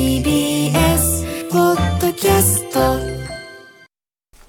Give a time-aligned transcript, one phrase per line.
[0.00, 2.80] TBS ポッドキャスト。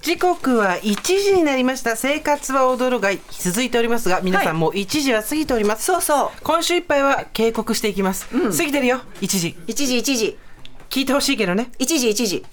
[0.01, 1.97] 時刻は1時になりました。
[1.97, 6.29] 生活は踊るが続いておりますが皆さんもう1時は過ぎております、そうそう。
[6.41, 9.01] 今週いっぱいは警告していきます、過ぎてるよ。
[9.19, 9.57] 1時。
[9.67, 10.37] 1時1時。
[10.89, 11.69] 聞いてほしいけどね。
[11.79, 12.45] 1時1時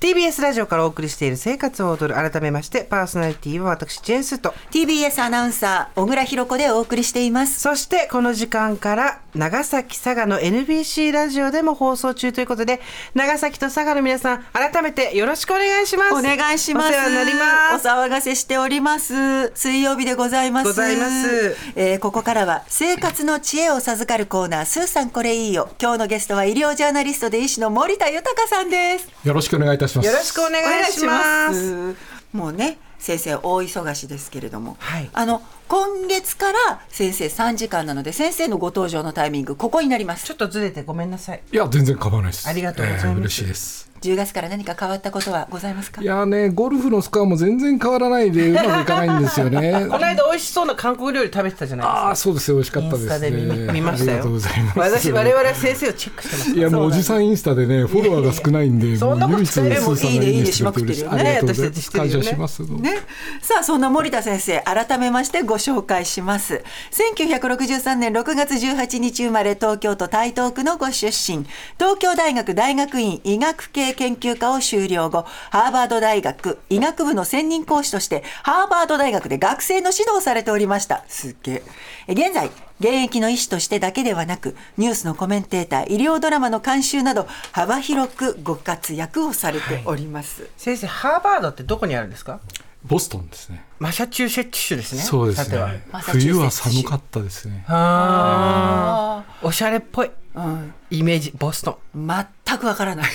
[0.00, 4.54] TBS ラジオからお送りしている生活を踊る改めましてパーソナリティは私ジェーンスーと。
[4.70, 7.60] TBS アナウンサー小倉弘子でお送りしています。
[7.60, 12.80] そしてこの時間から長崎佐賀の NBC ラジオでも放送中ということで
[13.14, 16.14] 長崎と佐賀の皆さん改めてよろしくお願いします。
[16.14, 16.88] お願いします。
[16.88, 17.88] お世話になります。
[17.88, 19.52] お騒がせしております。
[19.54, 20.66] 水曜日でございます。
[20.66, 21.56] ございます。
[21.76, 25.68] えーここからは生活の知恵を授かるコーナースーさんこれいいよ。
[25.80, 29.08] 今日のゲストは医療ジャーナリストで医師の森田豊さんです。
[29.24, 30.06] よろしくお願いいたします。
[30.06, 31.94] よろしくお願いします。
[32.32, 35.10] もうね先生大忙しですけれども、はい。
[35.12, 40.24] あの今月から先生3時間なので先生のご登場のタイミングここになります。
[40.26, 41.42] ちょっとずれてごめんなさい。
[41.52, 42.48] いや、全然構わないです。
[42.48, 43.06] ありがとうございます。
[43.06, 43.91] えー嬉しいです。
[44.02, 46.02] 10月から何か変わったことはございますか？
[46.02, 49.86] いやね、ゴルフのスコアも全然変わらないで、うまくいかないんですよね。
[49.88, 52.06] この間美味しそうな韓国料理食べてたじゃないですか。
[52.08, 53.72] ああ、そうですよ、美味しかったですインスタで見ね。
[53.72, 54.12] 見ましたよ。
[54.12, 54.78] ありがとうございます。
[54.78, 56.50] 私我々は先生をチェックしてます。
[56.50, 61.38] いや、もうおじさんインスタでね、フォロワーが少ないんで、そんなこと唯一スーさんがでもいいねいいねしまくくってるよね。
[61.42, 62.62] 私たち知ってるよね感謝します。
[62.62, 62.98] ね、
[63.40, 66.62] さあそんな森田先生改めましてご紹介します。
[66.92, 71.46] 1963年6月18日生まれ東京都台東区のご出身。
[71.78, 81.04] 東京大学大学院医学系研究科を修了後ハーバード大学医学部の専任講師としてハーバード大学で学生の指導をされておりました。
[81.08, 81.62] すっげえ。
[82.08, 92.40] え現在現役の医師としてだけではなくニュースのコメンテーター医療ドラマの監修など幅広くご活躍をされております、先生ハーバードってどこにあるんですか？
[92.84, 93.64] ボストンですね。
[93.78, 95.02] マサチューセッツ州ですね。
[95.02, 95.82] そうですね。
[96.02, 97.64] 冬は寒かったですね。
[97.68, 99.46] あー。
[99.46, 100.10] おしゃれっぽい。
[100.34, 100.74] うん。
[100.90, 102.08] イメージボストン。
[102.46, 103.10] 全くわからない。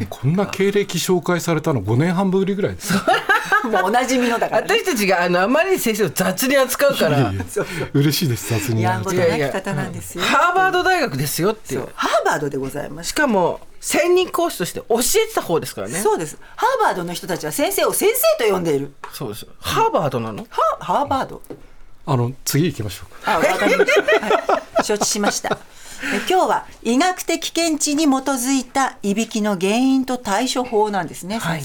[0.00, 2.94] うんこんな経歴紹介されたの5年半ぶりぐらいです。
[3.70, 7.18] もうおなじみのだから、ね、私たちがあのあまりに先生を雑に扱うから。
[7.18, 7.44] いやいや
[7.92, 8.82] 嬉しいです、雑に。
[8.82, 9.46] やるとやんごといやいや。
[9.46, 10.24] なき方なんですよ。
[10.24, 11.88] ハーバード大学ですよっていう。
[11.94, 13.10] ハーバードでございます。
[13.10, 16.00] しかも専任講師として教えてた方ですからね。
[16.00, 16.38] そうです。
[16.56, 18.92] ハーバードの人たちは先生を先生と呼んでいる。
[19.12, 19.46] そうです。
[19.60, 20.46] ハーバードなの？
[20.50, 21.42] ハハーバード
[22.06, 23.34] あの、次行きましょうか。
[23.34, 24.02] あ、わかりました。
[24.02, 25.58] はい、承知しました。
[26.12, 31.60] え今日は医学的見地に基づいたいびきの原因と対処法なんですね、はい。
[31.60, 31.64] い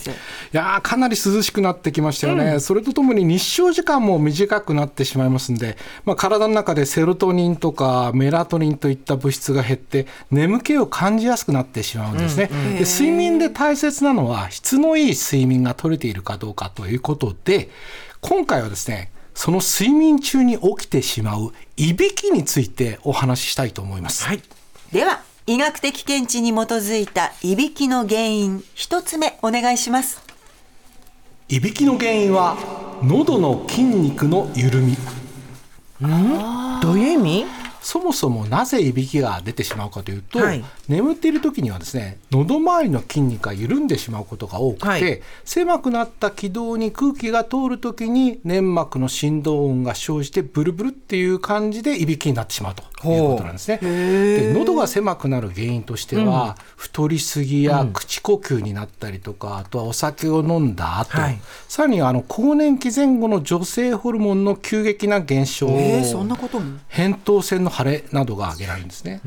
[0.54, 17.70] やーかなり涼しくなってきましたよね、それとともに日照時間も短くなってしまいますんで、まあ、体の中でセロトニンとかメラトニンといった物質が減って眠気を感じやすくなってしまうんですね、で睡眠で大切なのは質のいい睡眠が取れているかどうかということで
[18.22, 19.12] 今回はですね
[19.42, 24.26] その睡眠中に起きてしまういびきについてお話ししたいと思います。
[24.26, 24.42] はい
[24.92, 30.22] では、医学的見地に基づいたいびきの原因、一つ目お願いします。
[31.48, 32.58] いびきの原因は
[33.02, 34.98] 喉の筋肉の緩み
[36.82, 37.59] どういう意味？
[37.82, 40.64] そもそもなぜいびきが出てしまうかというと、はい。
[40.88, 45.22] 眠っている時にはですね喉周りの筋肉が緩んでしまうことが多くて、はい。
[45.46, 53.78] 狭くなった気道に空気が通る時に粘膜の振動音が生じてブルブルっていう感じでいびきになってしまうということなんですね。
[53.78, 61.40] で喉が狭くなる原因としては、太りすぎや口呼吸になったりとか、あとはお酒を飲んだ後、はい。
[61.68, 66.80] さらにはあの更年期前後の女性ホルモンの急激な減少えー、そんなことも？
[66.90, 69.22] 扁桃腺の腫れなどが挙げられるんですね。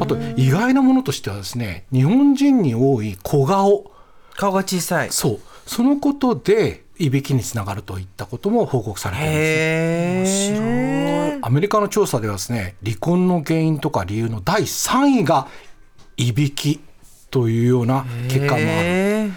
[0.00, 3.90] あと意外なものとしてはですね日本人に多い小顔。
[4.36, 5.10] 顔が小さい。
[5.10, 5.40] そう。
[5.66, 10.52] そのことでいびきにつながるといったことも報告されているんです。
[10.52, 10.56] へ
[11.34, 15.48] えアメリカの調査ではですね離婚の原因とか理由の第3位が
[16.16, 16.80] いびき
[17.30, 19.32] というような結果もある。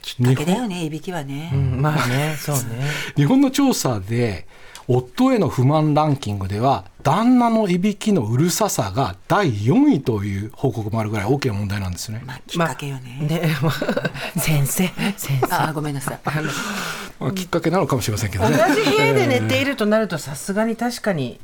[0.00, 1.82] きっかけだよねいびきはね、ーうん。
[1.82, 2.62] まあねそうね。
[3.16, 4.46] 日本の調査で
[4.88, 12.22] 夫への不満ランキングでは旦那のいびきのうるささが第4位という報告もあるぐらい大きな問題なんですね。
[12.24, 15.54] まあきっかけよね、ねまあ先生先生。
[15.54, 16.18] あごめんなさい
[17.18, 18.56] まあ、きっかけなのかもしれませんけど同ね。
[18.74, 21.40] じ部屋で寝ているとなるとさすがに確かに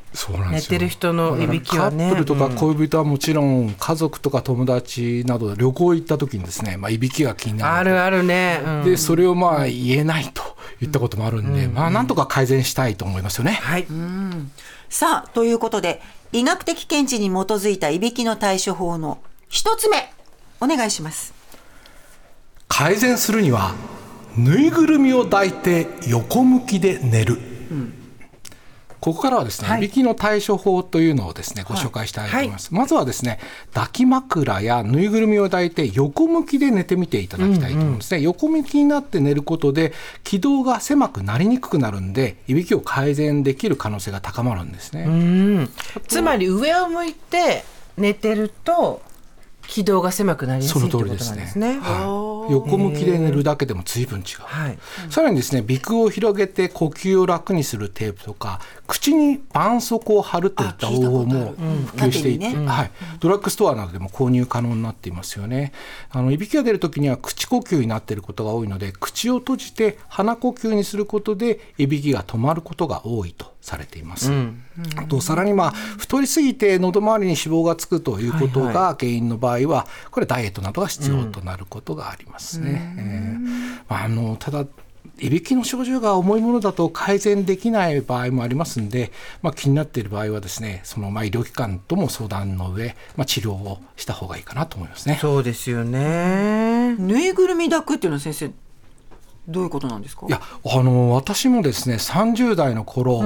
[0.52, 2.10] 寝てる人のいびきはね。
[2.10, 8.84] カップルとか恋人はもちろん家族とか友達などで旅行行った時にですね、まあ、いびきが気になるあるあるね、うん。
[8.84, 10.42] でそれをまあ言えないと
[10.80, 13.52] いったこともあるんで、まあなんとか改善したいと思いますよね。
[13.52, 13.86] はい、
[14.88, 16.00] さあということで
[16.32, 19.18] 医学的見地に基づいたいびきの対処法の
[19.48, 20.12] 一つ目
[20.60, 21.34] お願いします。
[22.68, 23.74] 改善するには
[24.36, 27.38] ぬいぐるみを抱いて横向きで寝る、
[29.04, 29.78] ここからはですね、はい。
[29.80, 32.72] いびきの対処法というのをですね、ご紹介したいと思います。
[32.72, 33.38] まずはですね、
[33.74, 38.22] 抱き枕やぬいぐるみを抱いて横向きで寝てみていただきたいと思うんですね。
[38.22, 39.92] 横向きになって寝ることで
[40.22, 45.04] 気道が狭くなりにくくなるんで、いびきを改善できる可能性が高まるんですね。
[45.06, 45.70] うん。
[46.08, 47.64] つまり上を向いて
[47.98, 49.02] 寝てると
[49.66, 51.78] 気道が狭くなりやすいそってことなんですね。
[51.78, 52.04] はい、
[52.50, 54.42] 横向きで寝るだけでも随分違う。
[54.42, 54.78] はい。
[55.10, 61.54] さらにですね鼻腔を広げて呼吸を楽にするテープとか口に絆創膏を貼るといった方法も
[61.86, 62.66] 普及していて、ね。
[62.66, 65.72] はい、ドラッグストアなどでも購入可能になっていますよね。
[66.10, 74.30] あのいびきが出るときには口呼吸になっていることが多いので口を閉じて鼻呼吸にすることでいびきが止まることが多いとされています、
[74.96, 82.94] あとさらにまあ太りすぎて喉周りに脂肪がつくということはいが原因の場合はこれダイエットなどが必要となることがありますね。
[82.98, 84.66] えーまあ、あのただ
[85.18, 89.12] いびきの症状が重いものだと改善できない場合もありますんで、
[89.42, 95.18] まあ、気になっている場合はですねそのまあ医療機関とも相談の上、まあ、治療をした方がいいかなと思いますね。
[95.20, 96.96] そうですよね。
[96.98, 98.50] ぬいぐるみ抱くっていうのは先生
[99.46, 100.26] どういうことなんですか？
[100.26, 103.22] いやあの私もですね30代の頃、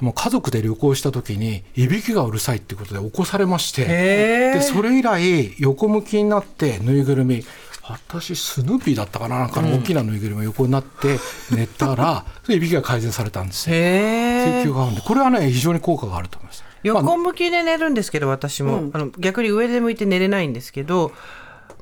[0.00, 7.44] もう家族で旅行した時にいびきがうるさいっていうことで起こされましてでそれ以来横向きになってぬいぐるみ。
[7.88, 9.40] 私スヌーピーだったかな？
[9.40, 11.18] なんかの大きなぬいぐるみが横になって
[11.50, 13.74] 寝たら、 それいびきが改善されたんですよ。
[13.74, 14.62] へえ。
[14.62, 15.00] 提供があるんで。
[15.00, 16.62] これはね非常に効果があると思います。
[16.62, 21.10] まあ横向きで寝るんですけど私も、あの逆に上で向いて寝れないんですけど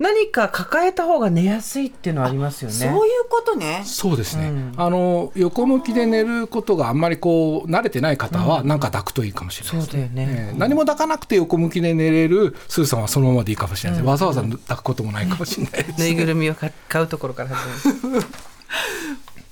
[0.00, 2.74] 何か抱えた方が寝やすいっていうのはありますよね。
[2.74, 3.82] そういうことね。
[3.84, 10.26] そうですね、あの横向きで寝ることがあんまりこう慣れてない方はなんか抱くといいかもしれないですそうだよね。
[10.28, 10.58] ええ。
[10.58, 18.26] 何も抱かなくて横向きで寝れるスーさんはそのままでいいかもしれないです、わざわざ抱くこともないかもしれないです、ぬいぐるみを買買うところから始める。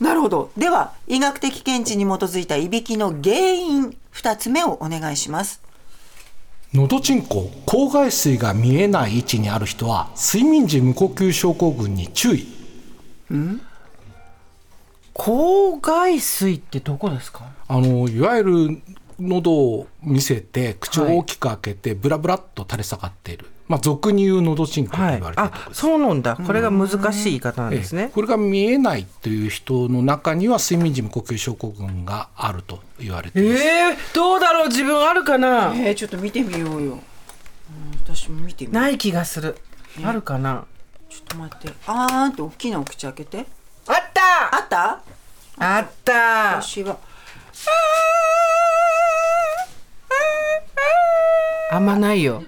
[0.00, 0.50] なるほど。
[0.56, 5.60] では医学的見地に基づいたいびきの原因二つ目をお願いします
[6.74, 12.46] のどちんこ口外水が見えない位置にある人は睡眠時無呼吸症候群に注意。
[15.14, 17.46] 口外水ってどこですか？
[17.66, 18.82] あのいわゆる
[19.18, 25.36] 喉を見せて口を大きく開けてブラブラっと垂れ下がっている、まあ、俗に言うのどちんことはい言われ。
[25.36, 26.36] ているところあ、そうなんだ。
[26.36, 28.02] これが難しい言い方なんですね。
[28.02, 33.62] ええこれが見えないという人の中には睡眠時無呼吸症候群があると言われています。
[33.62, 35.74] ええどうだろう自分あるかな？
[35.76, 37.00] えー、ちょっと見てみようよ、うん、
[38.02, 39.56] 私も見てみようない気がする。
[40.02, 40.64] あるかな？
[41.10, 43.46] ちょっと待ってあーんって大きなお口開けて
[43.86, 44.56] あった。
[44.56, 45.02] あった？
[45.58, 46.62] あった。
[46.62, 46.96] 私は
[51.70, 52.44] あんまないよ。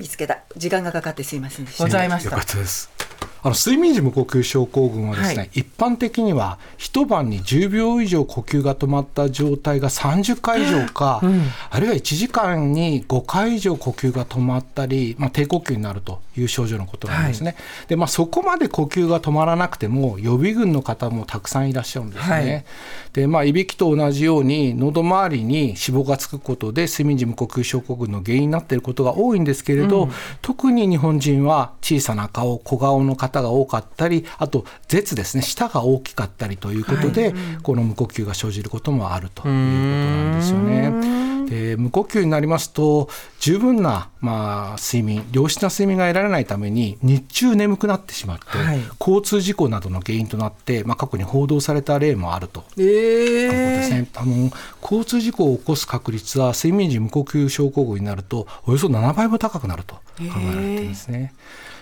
[0.00, 0.38] 見つけた。
[0.56, 1.84] 時間がかかってすいませんでした。
[1.84, 2.30] ございました。
[2.30, 2.99] よかったです。
[3.42, 5.50] あの睡眠時無呼吸症候群はですね、はい。
[5.54, 11.20] 一般的には一晩に10秒以上呼吸が止まった状態が30回以上か、
[11.70, 17.56] あるいは1時間に5回以上呼吸が止まったり、まあ、低呼吸になるという症状のことなんですね。
[17.88, 22.34] でまあ、そこまで呼吸が止まらなくても予備軍の方もたくさんいらっしゃるんですね。
[22.34, 22.64] はい。
[23.12, 30.08] でまあ、いびきと同じように喉周りに脂肪がつくことで睡眠時無呼吸症候群の原因になっていることが多いんですけれど、
[30.42, 41.30] 特に日本人は小さな顔小顔の方が多かったりあと舌ですね舌が大きかったりということで、この無呼吸が生じることもあるということなんですよね。
[41.50, 43.08] で無呼吸になりますと
[43.40, 48.80] 十分な、まあ、睡眠良質な睡眠が得られないために日中眠くなってしまって、はい。
[49.00, 52.62] 交通事故などの原因となって、まあ、過去に報道された例もあると。
[52.76, 61.34] えそうですね、あの交通事故を起こす確率は睡眠時無呼吸症候群になるとおよそ7倍も高くなると考えられているんですね。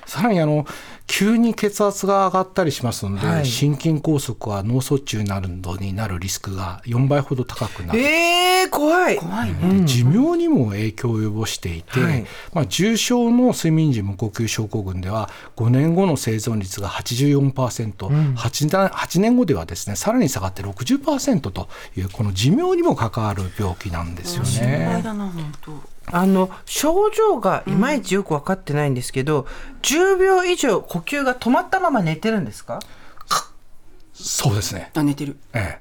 [0.08, 0.66] さらにあの
[1.06, 8.00] 急に血圧が上がったりしますので、はい心筋梗塞は脳卒中などになるリスクが4倍ほど高くなる。
[8.00, 9.16] えー、怖い。
[9.16, 12.26] 怖いね、で寿命にも影響を及ぼしていて、はい。
[12.52, 17.50] まあ、重症の睡眠時無呼吸症候群では5年後の生存率が84%、
[18.34, 25.02] 8, 年8年後ではですねさらに下がって60%というこの寿命にも関わる病気なんですよ心配ね。
[25.02, 25.72] だな本当。
[26.10, 29.46] あの症状がいまいちよく分かってないんですけど、
[29.82, 32.80] 10秒以上呼吸が止まったまま寝てるんですか？
[34.14, 35.36] そうですね、あ寝てる。
[35.52, 35.78] え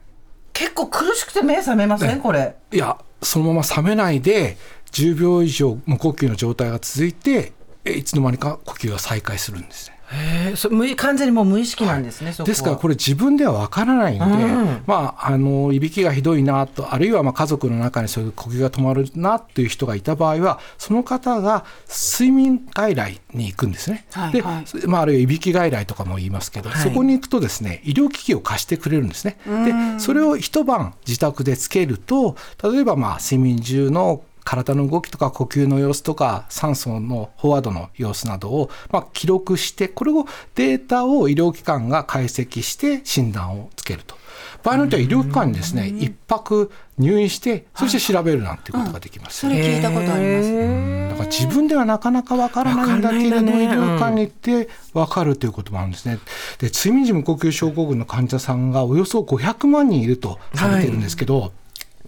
[0.57, 2.19] 結構苦しくて目覚めません？
[2.21, 2.55] これ。
[2.71, 4.57] え、いやそのまま冷めないで
[4.91, 7.53] 10秒以上無呼吸の状態が続いて
[7.85, 9.96] えいつの間にか呼吸が再開するんですね。
[10.09, 14.83] へえそ無完全にもう無意識なんですね、はですからこれ自分ではわからないんで、うん。
[14.85, 24.05] まあ、あのいびきがひどいなとあるいはまあ家族の中にそういう呼吸が止まるなという人がいた場合はその方が睡眠外来に行くんですね。
[24.11, 24.87] ではいはい。
[24.87, 26.79] まあ、あるいはいびき外来とかも言いますけど、はい。
[26.81, 29.37] そこに行くとですね医療機器を貸してくれるんですね。
[29.45, 40.25] でそれを一晩自宅でつけると例えばまあ睡眠中の体の動きとか呼吸の様子とか酸素の飽和度の様子などをまあ記録してこれを
[40.55, 44.15] データを医療機関が解析して診断をつけると。
[44.63, 49.39] 場合によっては医療機関にですね一泊入院してそして調べるなんていうことができます。
[49.41, 50.49] それ聞いたことあります。
[50.49, 56.19] へだから自分ではなかなかわからないんだけれど、わかんないんだね医療機関に行ってわかるということもあるんですね。
[56.59, 61.51] で睡眠時無呼吸症候群の患者さんがおよそ500万人いるとされてるんですけど、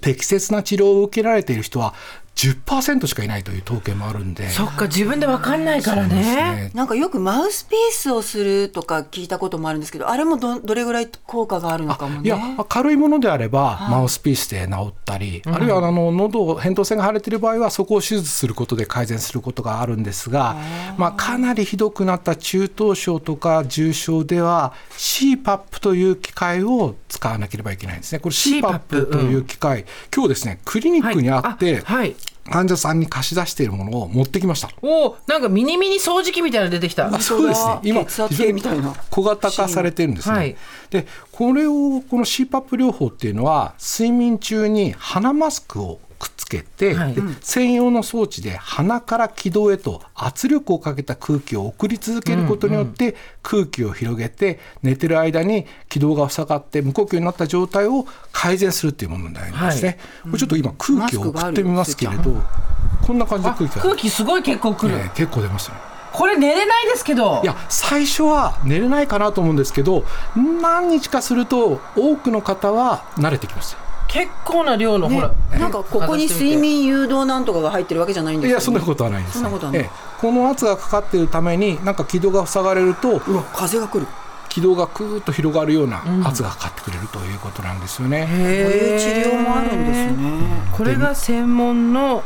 [0.02, 1.94] 適切な治療を受けられている人は
[2.40, 4.50] 10%しかいないという統計もあるんで。
[4.50, 6.72] そっか自分でわかんないからそうですね。
[6.74, 12.26] なんかよくマウスピースをするとか聞いたこともあるんですけど、あれもどどれぐらい効果があるのかもね。
[12.26, 20.56] いや軽いものであれば、マウスピースで治ったり、あるいはあの喉扁桃腺が腫れている場合はそこを手術することで改善することがあるんですが、
[20.98, 28.20] まあ、かなりひどくなった中等症とか重症では CPAP という機械を使わなければいけないんですね。
[28.20, 32.16] これ CPAP CPAP という機械、今日ですねクリニックにあって、はい
[32.50, 34.70] 患者さんに貸し出しているものを持ってきました。
[34.82, 37.80] おおなんかミニミニ掃除機みたいなの出てきたあそうですね。
[37.84, 40.36] 今血圧計みたいな小型化されてるんですね。
[40.36, 40.56] はい
[40.90, 47.14] で、これをこの CPAP 療法っていうのは睡眠中に鼻マスクをくっつけて、はい。
[47.16, 59.98] で専用の装置で鼻から気道へと圧力をかけた空気を送り続けることによって空気を広げて寝てる間に気道が塞がって無呼吸になった状態を改善するっていうものになりますね。
[60.24, 62.36] これちょっと今空気を送ってみますけれど、
[63.06, 65.76] こんな感じであ空気が、空気すごい結構くる、えー結構出ますよ。
[65.76, 65.90] ね。
[66.12, 67.40] これ寝れないですけど。
[67.44, 70.04] いや最初は寝れないかなと思うんですけど
[70.36, 73.78] 何日かすると多くの方は慣れてきます
[74.10, 78.60] 結構な量の、ほらなんかここに睡眠誘導なんとかが入ってるわけじゃないんですよ、ね。
[78.60, 79.82] いやそんなことはないです、そんなことはない。
[79.82, 79.90] ええ。
[80.20, 84.08] この圧がかかっているためになんか気道が塞がれるとうわ風が来る。
[84.50, 90.72] 気道がクーッと広がるような圧がかかってくれるということなんですよね、こういう治療もあるんですね。
[90.76, 92.24] これが専門の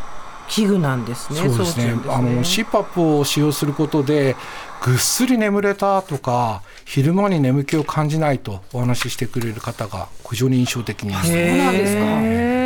[0.48, 1.92] 器具なんですねそうですね。
[1.92, 4.38] 装置あの CPAP を使用することで
[4.82, 12.63] ぐっすり眠れたとか昼間に眠気を感じないとお話ししてくれる方が非常に印象的にそうなんですか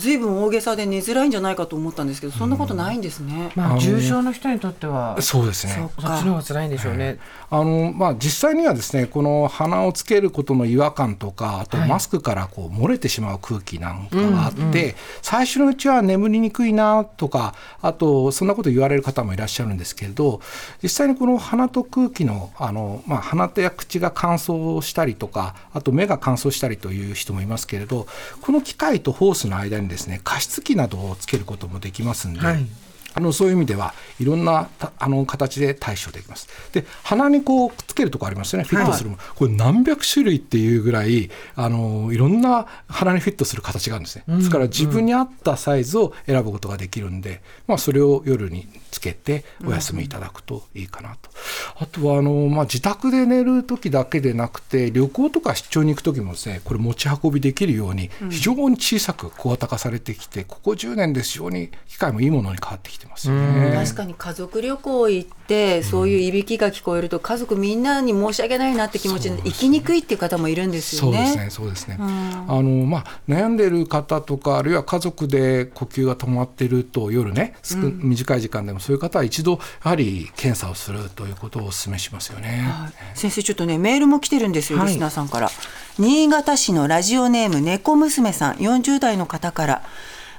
[0.00, 3.52] ずいぶん大げさで寝づらいんじゃないかと思ったんですけど、そんなことないんですね。
[3.54, 5.90] まあ重症の人にとってはそうですね。
[6.00, 7.18] そっちの方が辛いんでしょうね、
[7.50, 11.90] あのまあ、実際にはですねこの鼻をつけることの違和感とかあとはい。
[11.90, 20.40] マスクからこう漏れてしまう空気なんかがあって、最初のうちは眠りにくいなとかあとそんなこと言われる方もいらっしゃるんですけれど
[20.82, 28.06] 実際にこの鼻と空気のあの、まあ、鼻とや口が乾燥したりとかあと目が乾燥したりという人もいますけれど
[28.40, 32.40] この機械とホースの間にですね加湿器などをつけることもできますんで。
[32.40, 32.66] はい
[33.14, 36.48] あのそういう意味ではいろんなたあの形で対処できます。
[36.72, 44.24] で鼻にこうくっつけるとこありますよねフィットするもの、これ何百種類っていうぐらいあのいろんな鼻にフィットする形があるんですね。
[44.28, 51.30] ですから自分に合ったサイズを選ぶことができるんで、まあ、それを夜につけてお休みいただくといいかなと。
[51.78, 63.72] あとはあの、まあ、自宅で寝る時だけでなくて旅行とか出張に行く時もですねこれ持ち運びできるように非常に小さく小型化されてきてここ10年で非常に機械もいいものに変わってきてますよね。
[63.74, 71.16] 確かに家族旅行行ってそういういびきが聞こえると家族みんなに申し訳ないなって気持ちで行きにくいっていう方もいるんですよね。
[71.16, 71.96] そうですね、そうですね。
[72.00, 77.54] あのまあ悩んでる方とかあるいは家族で呼吸が止まってると夜ね、
[78.02, 79.58] 短い時間でもそういう方は一度や
[79.90, 82.66] はり検査をするということをお勧めしますよね。
[82.68, 82.92] はい。
[83.14, 84.88] 先生ちょっとねメールも来てるんですよ、はい。
[84.88, 85.50] リスナーさんから。
[85.98, 88.54] 新潟市のラジオネーム猫娘さん。
[88.56, 89.82] 40代の方から。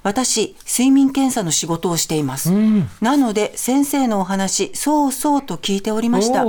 [0.04, 2.52] 私睡眠検査の仕事をしています、
[3.02, 6.44] なので先生のお話そうそうと聞いておりました。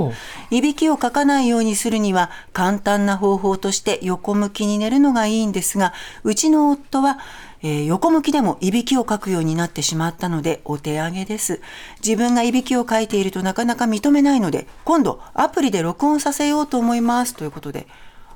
[0.51, 5.93] いびきをかかないようにするには簡単な方法として横向きに寝るのがいいんですが
[6.25, 7.19] うちの夫は
[7.63, 11.61] えー横向きでもいびきをかくようになってしまったのでお手上げです。
[12.05, 17.35] 自分がいびきをかいているとなかなか認めないので今度アプリで録音させようと思います。
[17.35, 17.87] ということで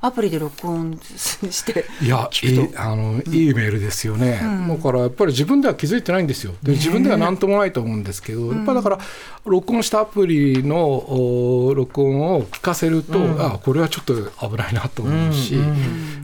[0.06, 6.54] アプリで録音し ていやいいあのいいメールですよね、だからやっぱり自分では気づいてないんですよ。
[6.62, 8.98] で自分では何ともないと思うんですけど、やっぱりだから
[9.44, 14.14] 録音したアプリのお録音を聞かせると、あこれはちょっと
[14.48, 15.60] 危ないなと思うし、や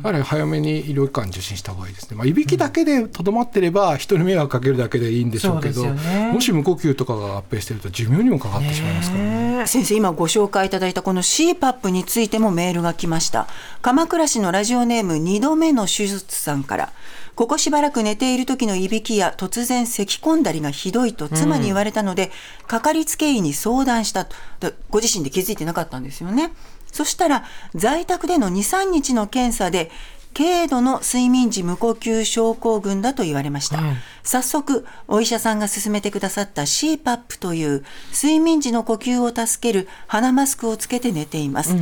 [0.02, 6.32] はり早めに医療機関受診した方がいいですね、まあ、いびきだけでとどまってれば人に迷惑かけるだけでいいんでしょうけどね。
[6.32, 9.66] もし無呼吸とかが合併してると寿命にもかかってしまいますからね。
[9.66, 13.46] 先生今ご紹介いただいたこの CPAP についてもメールが来ました
[13.81, 16.93] 鎌倉市のラジオネーム2度目の手術さんから
[17.35, 22.31] ここしばらく寝ている時のいびきや突然咳き込んだりがひどいと妻に言われたので、
[22.67, 26.52] かかりつけ医に相談したとでご自身で気づいてなかったんですよね。
[26.93, 29.91] そしたら在宅での23日の検査で
[30.35, 33.81] 軽度の睡眠時無呼吸症候群だと言われました、
[34.23, 41.75] 早速お医者さんが勧めてくださった CPAP という睡眠時の呼吸を助ける鼻マスクをつけて寝ています、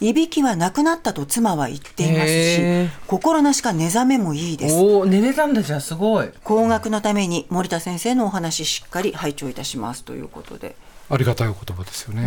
[0.00, 4.74] いびきはなくなったと妻は言っていますし心なしか寝覚めもいいです。
[4.74, 6.30] おお寝れたんだじゃあすごい。
[6.44, 10.76] 高額のために森田先生のお話しっかり拝聴いたしますということで
[11.10, 12.26] ありがたいお言葉ですよね、う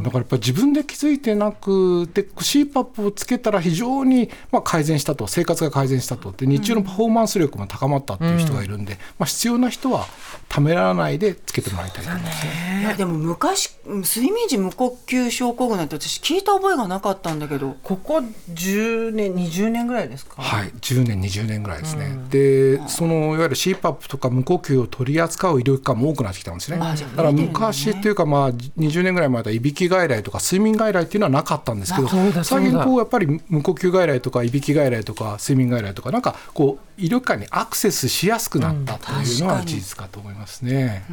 [0.00, 0.02] ん。
[0.02, 6.32] だからやっぱり自分で気づいてなくて CPAP をつけたら非常にまあ改善したと生活が改善したと。
[6.32, 10.06] で日中のパフォーマンス力も高まったっていう人がいるんで、まあ、必要な人は
[10.48, 12.44] ためらわないでつけてもらいたいと思います。
[12.46, 12.80] ね。
[12.80, 20.42] いやでも昔睡眠時無呼吸症候群なんて私聞いた覚えがなかったんだけどここ10年20年ぐらいですか？
[20.42, 26.78] はい、10年、20年ぐらいですね、でそのいわゆる CPAP とか無呼吸を取り扱う医療機関も多くなってきたんですね。
[26.78, 32.08] だから昔っていうか、まあ、20年ぐらい前はいびき外来とか睡眠外来っていうのはなかったんですけど、
[32.42, 41.04] 最近こうやっぱり無呼吸外来とかいびき外来とか睡眠外来とか、なんかこう医療機関にアクセスしやすくなったというのは事実かと思いますね。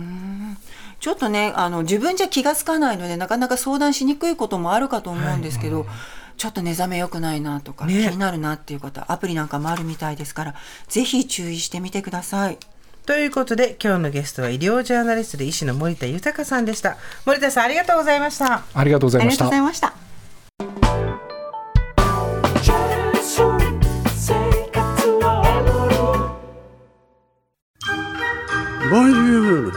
[0.99, 5.85] ちょっとねあの自分じゃ気がつかないのでなかなか相談しにくいこともあるかと思うんですけど、
[6.37, 7.93] ちょっと寝覚め良くないなとか、ね。
[7.93, 10.55] 気になるなっていう方アプリなんかもあるみたいですから
[10.87, 12.57] ぜひ注意してみてください。
[13.05, 16.95] ということで今日のゲストは医療ジャーナリストで医師の森田豊さんでした。
[17.25, 18.63] 森田さんありがとうございました。
[18.73, 19.45] ありがとうございました。
[19.45, 19.73] ありがとうござい。
[19.73, 19.93] ました。
[28.89, 29.73] ボンジュール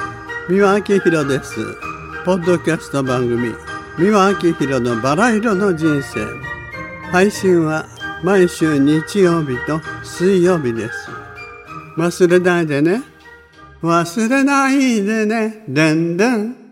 [0.49, 1.57] 三輪明宏です。
[2.25, 3.55] ポッドキャスト番組
[3.99, 6.25] 三輪明宏のバラ色の人生。
[7.11, 7.87] 配信は
[8.23, 11.11] 毎週日曜日と水曜日です。
[11.97, 13.16] 忘れないでね
[13.87, 15.63] 忘れないでね。
[15.69, 16.66] でんでん。